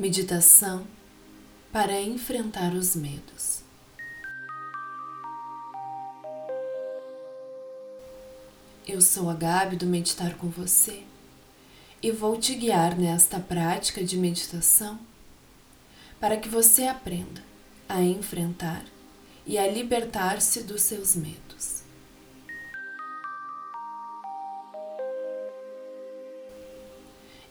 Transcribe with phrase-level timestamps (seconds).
[0.00, 0.86] Meditação
[1.70, 3.60] para enfrentar os medos.
[8.88, 11.02] Eu sou a Gabi do Meditar com você
[12.02, 14.98] e vou te guiar nesta prática de meditação
[16.18, 17.42] para que você aprenda
[17.86, 18.82] a enfrentar
[19.46, 21.79] e a libertar-se dos seus medos.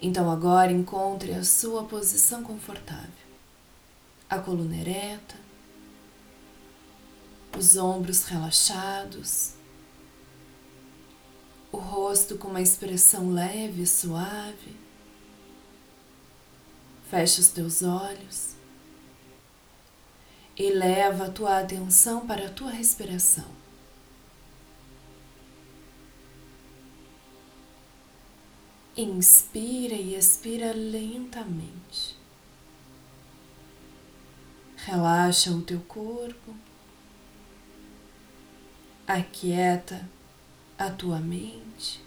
[0.01, 3.09] Então agora encontre a sua posição confortável.
[4.29, 5.35] A coluna ereta,
[7.57, 9.53] os ombros relaxados,
[11.71, 14.75] o rosto com uma expressão leve e suave.
[17.09, 18.55] Feche os teus olhos
[20.55, 23.58] e leva a tua atenção para a tua respiração.
[28.97, 32.17] Inspira e expira lentamente.
[34.75, 36.55] Relaxa o teu corpo.
[39.07, 40.07] Aquieta
[40.77, 42.03] a tua mente.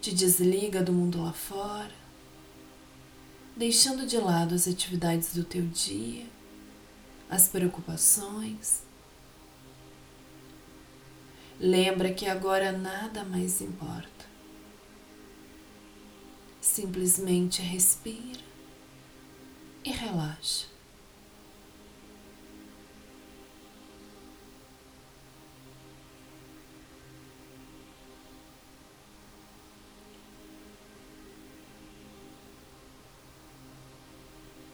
[0.00, 1.94] Te desliga do mundo lá fora,
[3.56, 6.26] deixando de lado as atividades do teu dia,
[7.30, 8.82] as preocupações
[11.60, 14.26] Lembra que agora nada mais importa.
[16.60, 18.42] Simplesmente respira
[19.84, 20.66] e relaxa.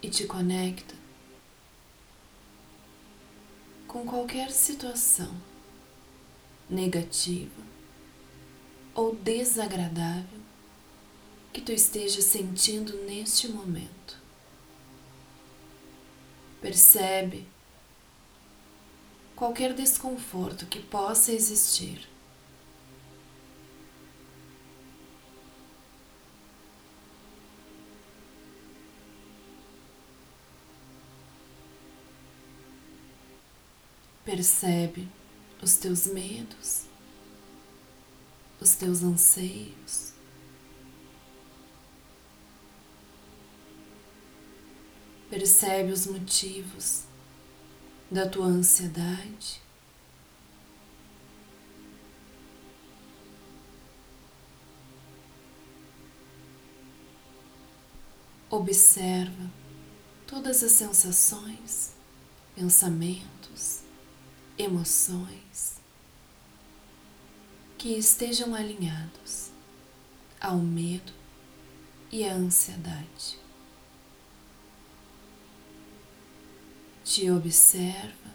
[0.02, 0.94] E te conecta
[3.86, 5.49] com qualquer situação
[6.70, 7.60] negativa
[8.94, 10.40] ou desagradável
[11.52, 14.16] que tu esteja sentindo neste momento.
[16.60, 17.46] Percebe
[19.34, 22.08] qualquer desconforto que possa existir.
[34.24, 35.08] Percebe
[35.62, 36.82] os teus medos,
[38.60, 40.12] os teus anseios.
[45.28, 47.04] Percebe os motivos
[48.10, 49.60] da tua ansiedade.
[58.50, 59.48] Observa
[60.26, 61.92] todas as sensações,
[62.56, 63.82] pensamentos,
[64.60, 65.80] emoções
[67.78, 69.50] que estejam alinhados
[70.38, 71.12] ao medo
[72.12, 73.38] e à ansiedade.
[77.02, 78.30] Te observa,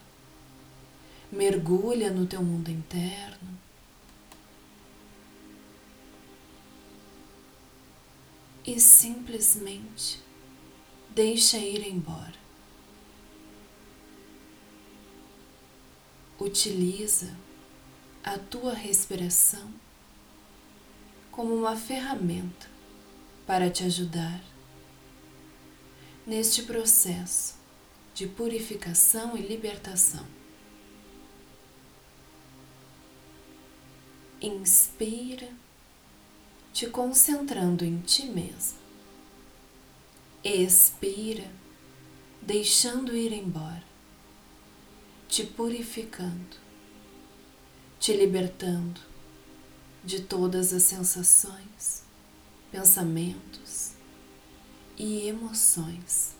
[1.32, 3.56] mergulha no teu mundo interno.
[8.66, 10.20] E simplesmente
[11.12, 12.45] deixa ir embora.
[16.38, 17.34] Utiliza
[18.22, 19.72] a tua respiração
[21.32, 22.68] como uma ferramenta
[23.48, 24.44] para te ajudar
[26.28, 27.56] neste processo
[28.14, 30.26] de purificação e libertação.
[34.42, 35.50] Inspira,
[36.74, 38.78] te concentrando em ti mesmo.
[40.44, 41.50] Expira,
[42.42, 43.95] deixando ir embora
[45.28, 46.58] te purificando,
[48.00, 49.02] te libertando
[50.04, 52.04] de todas as sensações,
[52.72, 53.94] pensamentos
[54.98, 56.36] e emoções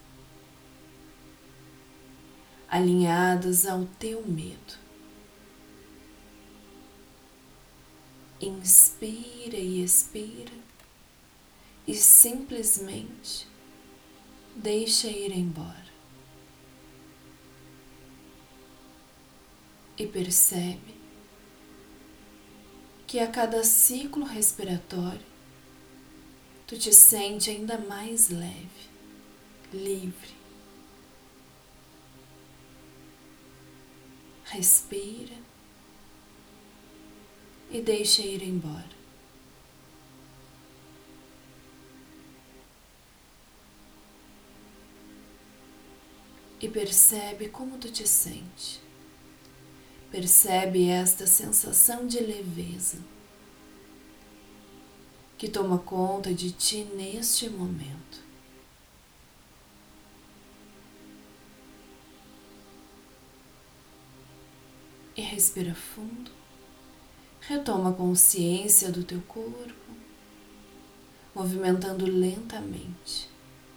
[2.70, 4.86] alinhadas ao teu medo.
[8.42, 10.52] Inspira e expira
[11.88, 13.48] e simplesmente
[14.56, 15.85] deixa ir embora.
[19.98, 20.96] E percebe
[23.08, 25.26] que a cada ciclo respiratório
[26.68, 28.90] tu te sente ainda mais leve,
[29.72, 30.36] livre.
[34.46, 35.36] Respira
[37.72, 38.96] e deixa ir embora.
[46.60, 48.85] E percebe como tu te sente.
[50.16, 53.00] Percebe esta sensação de leveza.
[55.38, 58.24] que toma conta de ti neste momento.
[65.18, 66.32] E respira fundo.
[67.42, 69.92] Retoma a consciência do teu corpo,
[71.36, 73.30] movimentando lentamente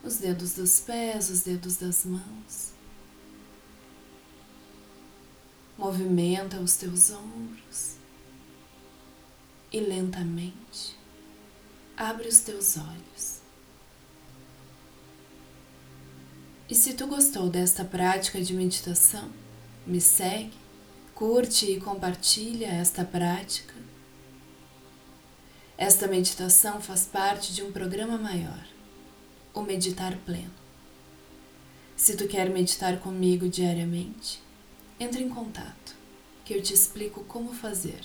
[0.05, 2.78] os dedos dos pés, os dedos das mãos.
[5.79, 7.95] Movimenta os teus ombros
[9.73, 10.99] e lentamente
[11.97, 13.39] abre os teus olhos.
[16.69, 19.31] E se tu gostou desta prática de meditação,
[19.87, 20.69] me segue
[21.19, 23.75] Curte e compartilha esta prática.
[25.77, 28.65] Esta meditação faz parte de um programa maior,
[29.53, 30.55] o Meditar Pleno.
[31.97, 34.41] Se tu quer meditar comigo diariamente,
[35.01, 35.95] entre em contato,
[36.45, 38.01] que eu te explico como fazer.